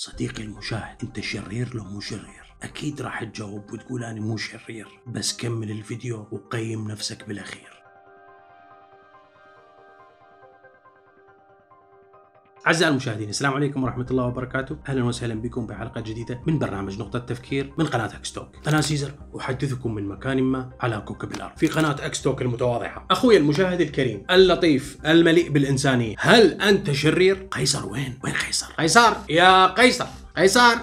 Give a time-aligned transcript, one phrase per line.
[0.00, 2.54] صديقي المشاهد انت شرير لو مو شرير.
[2.62, 4.88] أكيد راح تجاوب وتقول أنا مو شرير.
[5.06, 7.77] بس كمل الفيديو وقيم نفسك بالأخير.
[12.66, 14.78] أعزائي المشاهدين السلام عليكم ورحمة الله وبركاته.
[14.88, 18.48] أهلا وسهلا بكم بحلقة جديدة من برنامج نقطة تفكير من قناة أكستوك.
[18.68, 19.10] أنا سيزر
[19.40, 21.56] أحدثكم من مكان ما على كوكب الأرض.
[21.56, 26.16] في قناة أكستوك المتواضعة أخوي المشاهد الكريم اللطيف المليء بالإنسانية.
[26.18, 30.06] هل أنت شرير؟ قيصر وين؟ وين قيصر؟ قيصر يا قيصر
[30.36, 30.76] قيصر.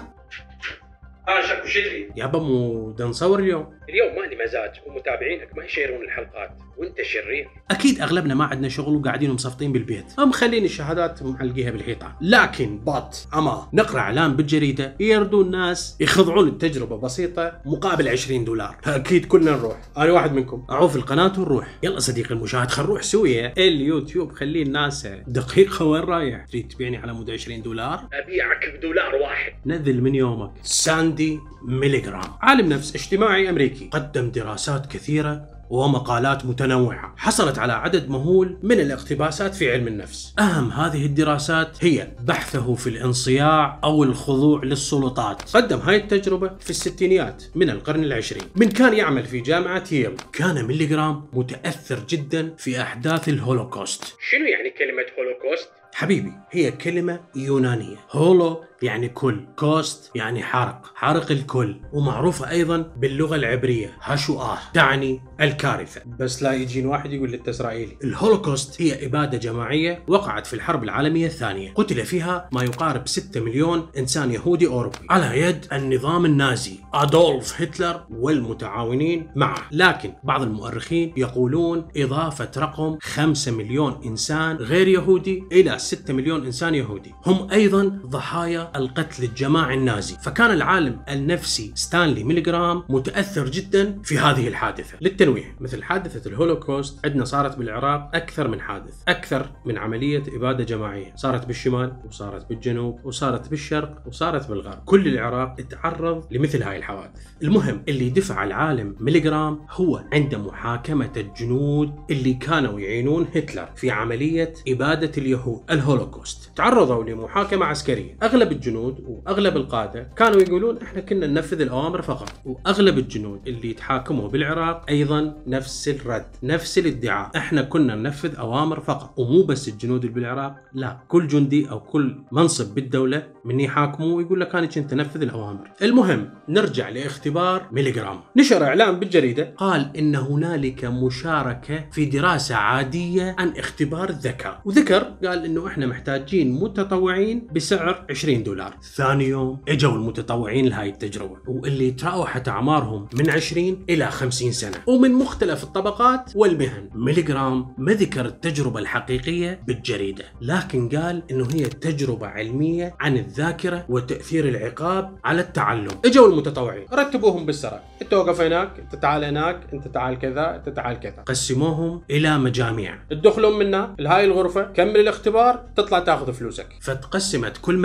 [1.28, 3.72] آه شكو شدري يابا مو دا نصور اليوم.
[3.88, 6.50] اليوم ما لي مزاج ومتابعينك ما يشيرون الحلقات.
[6.76, 7.48] وانت شرير.
[7.70, 10.20] أكيد أغلبنا ما عندنا شغل وقاعدين مصفطين بالبيت.
[10.20, 17.52] مخلين الشهادات معلقيها بالحيطان لكن بط أما نقرأ إعلان بالجريدة يردوا الناس يخضعون التجربة بسيطة
[17.64, 18.76] مقابل 20 دولار.
[18.86, 19.76] أكيد كلنا نروح.
[19.98, 20.64] أنا واحد منكم.
[20.70, 26.46] اعوف القناه ونروح يلا صديقي المشاهد خل نروح سويا اليوتيوب خليه الناس دقيقه وين رايح.
[26.46, 29.52] تريد تبيعني على مود 20 دولار؟ أبيعك بدولار واحد.
[29.66, 30.50] نذل من يومك.
[30.62, 33.88] ساندي ميليغرام عالم نفس اجتماعي أمريكي.
[33.92, 40.34] قدم دراسات كثيرة ومقالات متنوعة حصلت على عدد مهول من الاقتباسات في علم النفس.
[40.38, 45.42] أهم هذه الدراسات هي بحثه في الانصياع أو الخضوع للسلطات.
[45.56, 48.42] قدم هاي التجربة في الستينيات من القرن العشرين.
[48.56, 50.16] من كان يعمل في جامعة ييل.
[50.32, 54.04] كان ميليغرام متأثر جدا في أحداث الهولوكوست.
[54.30, 57.96] شنو يعني كلمة هولوكوست؟ حبيبي هي كلمة يونانية.
[58.10, 59.46] holo يعني كل.
[59.56, 60.82] caust يعني حرق.
[60.94, 61.80] حرق الكل.
[61.92, 63.96] ومعروفة أيضا باللغة العبرية.
[64.00, 64.58] השואה.
[64.74, 66.00] تعني الكارثة.
[66.20, 71.26] بس لا يجين واحد يقول لي إسرائيلي الهولوكوست هي إبادة جماعية وقعت في الحرب العالمية
[71.26, 71.72] الثانية.
[71.74, 74.98] قتل فيها ما يقارب 6 مليون إنسان يهودي أوروبي.
[75.10, 79.58] على يد النظام النازي أدولف هتلر والمتعاونين معه.
[79.72, 86.74] لكن بعض المؤرخين يقولون إضافة رقم 5 مليون إنسان غير يهودي إلى 6 مليون إنسان
[86.74, 87.14] يهودي.
[87.26, 90.16] هم أيضا ضحايا القتل الجماعي النازي.
[90.22, 94.98] فكان العالم النفسي ستانلي ميليغرام متأثر جدا في هذه الحادثة.
[95.00, 101.12] للتنويه مثل حادثة الهولوكوست عندنا صارت بالعراق أكثر من حادث أكثر من عملية إبادة جماعية.
[101.16, 104.82] صارت بالشمال وصارت بالجنوب وصارت بالشرق وصارت بالغرب.
[104.84, 107.26] كل العراق تعرض لمثل هاي الحوادث.
[107.42, 114.54] المهم اللي دفع العالم ميليغرام هو عند محاكمة الجنود اللي كانوا يعينون هتلر في عملية
[114.68, 116.50] إبادة اليهود الهولوكوست.
[116.56, 118.16] تعرضوا لمحاكمة عسكرية.
[118.22, 122.32] أغلب الجنود وأغلب القادة كانوا يقولون إحنا كنا ننفذ الأوامر فقط.
[122.44, 127.30] وأغلب الجنود اللي يتحاكموا بالعراق أيضا نفس الرد نفس الادعاء.
[127.36, 129.18] إحنا كنا ننفذ أوامر فقط.
[129.18, 134.40] ومو بس الجنود اللي بالعراق لا كل جندي أو كل منصب بالدولة من يحاكمه ويقول
[134.40, 135.70] لك أنا كنت انفذ الأوامر.
[135.82, 138.20] المهم نرجع لاختبار ميليغرام.
[138.36, 144.60] نشر إعلان بالجريدة قال إن هنالك مشاركة في دراسة عادية عن اختبار الذكاء.
[144.64, 148.76] وذكر قال إنه إحنا محتاجين متطوعين بسعر 20 دولار.
[148.94, 154.78] ثاني يوم إجوا المتطوعين لهاي التجربة واللي تراوحت أعمارهم من 20 إلى 50 سنة.
[154.86, 156.90] ومن مختلف الطبقات والمهن.
[156.94, 164.48] ميليغرام ما ذكر التجربة الحقيقية بالجريدة لكن قال إنه هي تجربة علمية عن الذاكرة وتأثير
[164.48, 165.90] العقاب على التعلم.
[166.04, 167.82] إجوا المتطوعين رتبوهم بالسرعة.
[168.02, 171.22] أنت وقف هناك أنت تعال هناك أنت تعال كذا أنت تعال كذا.
[171.26, 172.98] قسموهم إلى مجاميع.
[173.10, 176.68] تدخلون منا لهاي الغرفة كمل الاختبار تطلع تاخذ فلوسك.
[176.80, 177.78] فتقسمت كل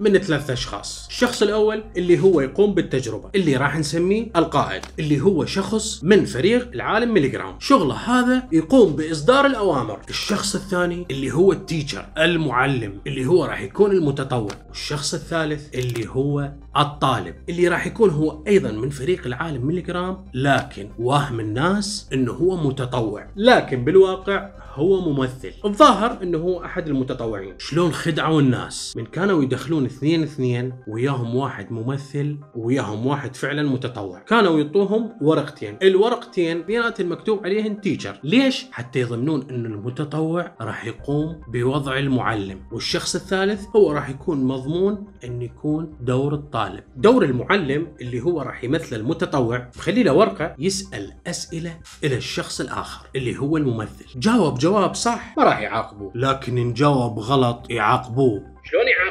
[0.00, 1.06] من ثلاث أشخاص.
[1.10, 6.70] الشخص الأول اللي هو يقوم بالتجربة اللي راح نسميه القائد اللي هو شخص من فريق
[6.74, 10.00] العالم ميليغرام شغله هذا يقوم بإصدار الأوامر.
[10.08, 16.08] الشخص الثاني اللي هو ال teacher المعلم اللي هو راح يكون المتطوع والشخص الثالث اللي
[16.08, 22.32] هو الطالب اللي راح يكون هو أيضا من فريق العالم ميليغرام لكن وهم الناس إنه
[22.32, 23.26] هو متطوع.
[23.36, 25.52] لكن بالواقع هو ممثل.
[25.64, 27.54] الظاهر إنه هو أحد المتطوعين.
[27.58, 34.18] شلون خدعوا الناس؟ من كانوا يدخلون اثنين اثنين وياهم واحد ممثل وياهم واحد فعلا متطوع.
[34.20, 35.76] كانوا يعطوهم ورقتين.
[35.82, 42.60] الورقتين بينات المكتوب عليهن تيشر ليش؟ حتى يضمنون إنه المتطوع راح يقوم بوضع المعلم.
[42.72, 46.84] والشخص الثالث هو راح يكون مضمون إن يكون دور الطالب.
[46.96, 53.06] دور المعلم اللي هو راح يمثل المتطوع مخلي له ورقة يسأل أسئلة إلى الشخص الآخر
[53.16, 54.20] اللي هو الممثل.
[54.20, 56.12] جاوب جواب صح ما راح يعاقبوه.
[56.14, 58.52] لكن إن جاوب غلط يعاقبوه.
[58.64, 59.01] شلون يعاقبوه؟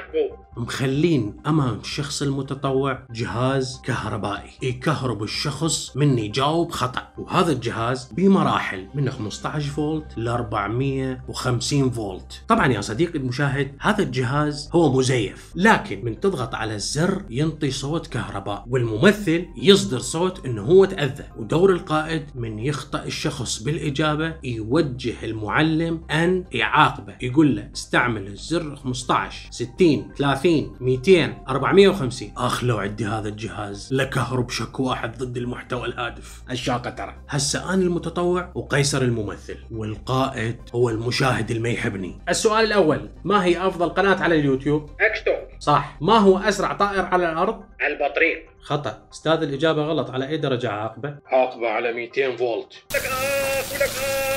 [0.62, 4.50] مخلين امام الشخص المتطوع جهاز كهربائي.
[4.62, 7.08] يكهرب الشخص من يجاوب خطأ.
[7.18, 12.44] وهذا الجهاز بمراحل من 15 فولت ل 450 فولت.
[12.48, 18.08] طبعا يا صديقي المشاهد هذا الجهاز هو مزيف لكن من تضغط على الزر ينطي صوت
[18.08, 21.26] كهرباء والممثل يصدر صوت إنه هو تأذى.
[21.38, 29.48] ودور القائد من يخطا الشخص بالإجابة يوجه المعلم أن يعاقبه يقول له استعمل الزر 15
[29.52, 35.86] 60 30 140 200 450 أخ لو عندي هذا الجهاز لكهرب شك واحد ضد المحتوى
[35.86, 36.44] الهادف.
[36.52, 37.16] الشاقة ترى.
[37.30, 43.68] هسه أنا المتطوع وقيصر الممثل والقائد هو المشاهد اللي ما يحبني السؤال الأول ما هي
[43.68, 45.98] أفضل قناة على اليوتيوب؟ اكستوك صح.
[46.02, 48.46] ما هو أسرع طائر على الأرض؟ البطريق.
[48.62, 49.08] خطأ.
[49.14, 50.10] أستاذ الإجابة غلط.
[50.10, 52.74] على أي درجة عاقبة؟ عاقبة على 200 فولت.
[52.94, 53.92] لك اخ ولك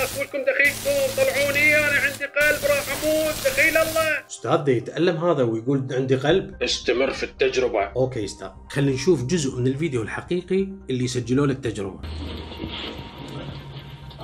[0.04, 1.14] اخ ولكم دخيلكم.
[1.16, 1.76] طلعوني.
[1.78, 3.34] أنا عندي قلب راح أموت.
[3.46, 4.26] دخيل الله.
[4.30, 7.84] أستاذ ده يتألم هذا ويقول عندي قلب؟ استمر في التجربة.
[7.84, 8.48] okay أستاذ.
[8.70, 12.00] خلينا نشوف جزء من الفيديو الحقيقي اللي سجلوا له التجربه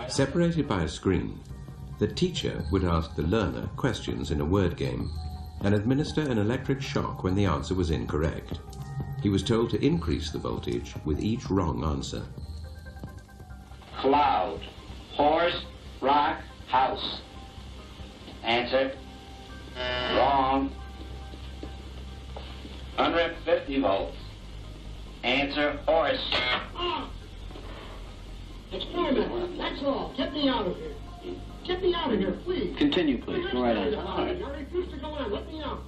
[0.08, 1.28] Separated by a screen,
[2.00, 5.04] the teacher would ask the learner questions in a word game.
[5.62, 8.60] And administer an electric shock when the answer was incorrect.
[9.22, 12.22] He was told to increase the voltage with each wrong answer.
[13.98, 14.60] Cloud.
[15.12, 15.64] Horse.
[16.00, 16.40] Rock.
[16.68, 17.20] House.
[18.42, 18.92] Answer.
[19.76, 20.72] Wrong.
[22.96, 24.16] 150 volts.
[25.22, 25.78] Answer.
[25.86, 26.30] Horse.
[26.32, 27.10] Ah!
[28.72, 29.58] Experiment.
[29.58, 30.14] That's all.
[30.16, 30.94] Get me out of here.
[31.66, 32.76] Get me out of here, please.
[32.78, 33.46] Continue, please.
[33.52, 33.94] Go right on.
[33.94, 35.30] I refuse to go in.
[35.30, 35.82] Let me out.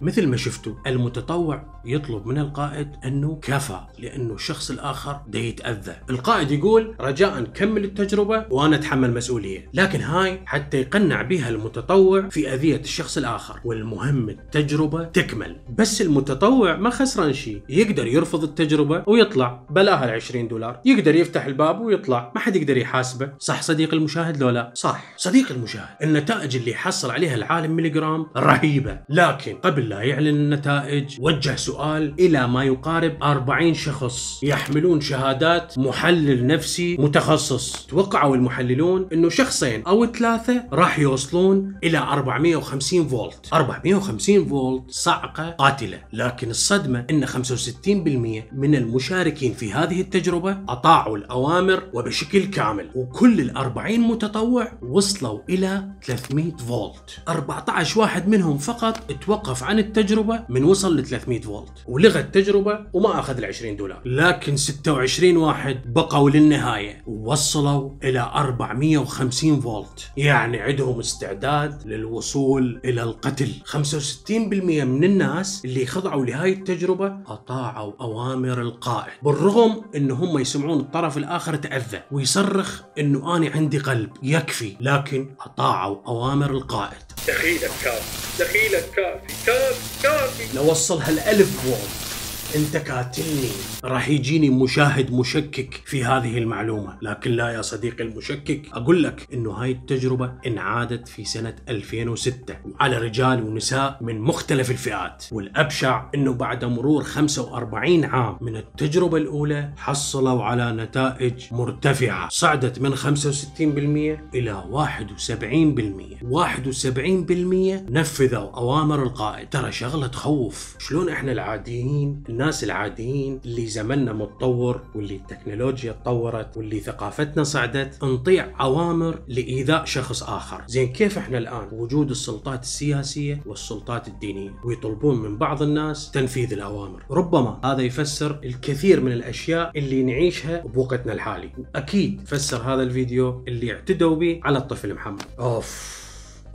[0.00, 5.96] مثل ما شفتوا المتطوع يطلب من القائد أنه كفى لأنه الشخص الآخر ده يتأذى.
[6.10, 9.68] القائد يقول رجاء كمل التجربة وأنا أتحمل مسؤولية.
[9.74, 13.60] لكن هاي حتى يقنع بها المتطوع في أذية الشخص الآخر.
[13.64, 15.56] والمهم التجربة تكمل.
[15.78, 19.66] بس المتطوع ما خسران شيء يقدر يرفض التجربة ويطلع.
[19.70, 20.80] بلاها ال 20 دولار.
[20.84, 22.32] يقدر يفتح الباب ويطلع.
[22.34, 23.32] ما حد يقدر يحاسبه.
[23.38, 25.14] صح صديق المشاهد لو لا؟ صح.
[25.16, 25.96] صديق المشاهد.
[26.30, 28.98] النتائج اللي حصل عليها العالم ميليجرام رهيبة.
[29.08, 36.46] لكن قبل لا يعلن النتائج وجه سؤال إلى ما يقارب 40 شخص يحملون شهادات محلل
[36.46, 37.86] نفسي متخصص.
[37.86, 43.48] توقعوا المحللون إنه شخصين أو ثلاثة راح يوصلون إلى 450 فولت.
[43.52, 45.98] 450 فولت صعقة قاتلة.
[46.12, 52.90] لكن الصدمة إن 65% من المشاركين في هذه التجربة أطاعوا الأوامر وبشكل كامل.
[52.94, 57.18] وكل ال 40 متطوع وصلوا إلى 300 فولت.
[57.28, 61.72] 14 واحد منهم فقط توقف عن التجربة من وصل ل 300 فولت.
[61.86, 64.00] ولغى التجربة وما أخذ ال 20 دولار.
[64.04, 67.02] لكن 26 واحد بقوا للنهاية.
[67.06, 70.10] ووصلوا إلى 450 فولت.
[70.16, 73.50] يعني عندهم استعداد للوصول إلى القتل.
[73.64, 79.12] 65% من الناس اللي خضعوا لهاي التجربة أطاعوا أوامر القائد.
[79.22, 85.96] بالرغم انه هم يسمعون الطرف الآخر تأذى ويصرخ إنه أنا عندي قلب يكفي لكن أطاعوا
[86.08, 86.98] أوامر القائد.
[87.28, 92.07] دخيلك كافي دخيلك كافي كافي كافي لو وصلها الألف فولت
[92.56, 93.48] انت قاتلني
[93.84, 96.98] راح يجيني مشاهد مشكك في هذه المعلومة.
[97.02, 102.98] لكن لا يا صديقي المشكك أقول لك إنه هاي التجربة انعادت في سنة 2006 على
[102.98, 105.24] رجال ونساء من مختلف الفئات.
[105.32, 112.28] والأبشع إنه بعد مرور 45 عام من التجربة الأولى حصلوا على نتائج مرتفعة.
[112.28, 119.48] صعدت من 65% إلى 71% 71% نفذوا أوامر القائد.
[119.48, 120.76] ترى شغلة تخوف.
[120.78, 128.54] شلون إحنا العاديين الناس العاديين اللي زمننا متطور واللي التكنولوجيا تطورت واللي ثقافتنا صعدت نطيع
[128.60, 130.64] أوامر لإيذاء شخص آخر.
[130.66, 137.04] زين كيف إحنا الآن وجود السلطات السياسية والسلطات الدينية ويطلبون من بعض الناس تنفيذ الأوامر؟
[137.10, 141.50] ربما هذا يفسر الكثير من الأشياء اللي نعيشها بوقتنا الحالي.
[141.58, 145.22] وأكيد فسر هذا الفيديو اللي اعتدوا به على الطفل محمد.
[145.40, 145.98] أوف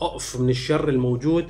[0.02, 1.46] أوف من الشر الموجود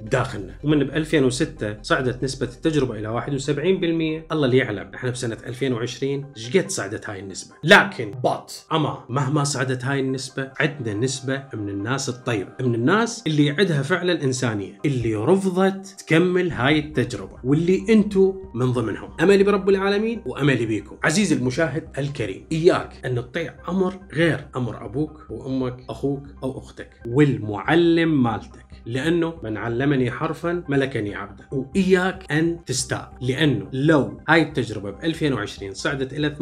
[0.00, 0.54] داخلنا.
[0.64, 6.56] ومن ب 2006 صعدت نسبة التجربة إلى 71% الله اللي يعلم إحنا بسنة 2020 إيش
[6.56, 7.54] قد صعدت هاي النسبة.
[7.64, 13.50] لكن بط أما مهما صعدت هاي النسبة عندنا نسبة من الناس الطيبة من الناس اللي
[13.50, 19.10] عندها فعلا إنسانية اللي رفضت تكمل هاي التجربة واللي انتو من ضمنهم.
[19.20, 20.96] أملي برب العالمين وأملي بيكم.
[21.04, 28.22] عزيزي المشاهد الكريم إياك أن تطيع أمر غير أمر أبوك وأمك أخوك أو أختك والمعلم
[28.22, 28.63] مالتك.
[28.86, 33.12] لأنه من علمني حرفا ملكني عبدا وإياك أن تستاء.
[33.20, 36.34] لأنه لو هاي التجربة ب 2020 صعدت إلى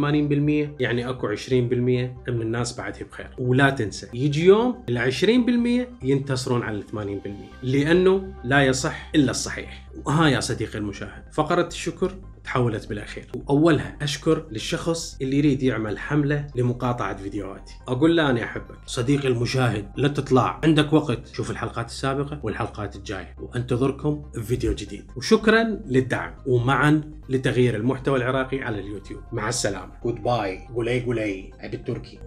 [0.76, 3.30] 80% يعني أكو 20% من الناس بعدها بخير.
[3.38, 6.84] ولا تنسى يجي يوم ال 20% ينتصرون على ال
[7.22, 7.28] 80%
[7.62, 9.88] لأنه لا يصح إلا الصحيح.
[10.04, 13.28] وها يا صديقي المشاهد فقرة الشكر تحولت بالاخير.
[13.34, 17.72] وأولها أشكر للشخص اللي يريد يعمل حملة لمقاطعة فيديوهاتي.
[17.88, 18.78] أقول له أنا أحبك.
[18.86, 20.60] صديقي المشاهد لا تطلع.
[20.64, 21.26] عندك وقت.
[21.32, 23.36] شوف الحلقات السابقة والحلقات الجاية.
[23.38, 25.04] وأنتظركم بفيديو جديد.
[25.16, 26.34] وشكرا للدعم.
[26.46, 29.22] ومعا لتغيير المحتوى العراقي على اليوتيوب.
[29.32, 29.92] مع السلامة.
[30.04, 31.50] جود باي قولي قولي.
[31.60, 32.18] عبد التركي.